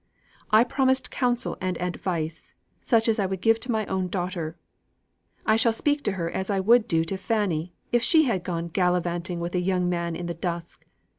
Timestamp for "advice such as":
1.79-3.19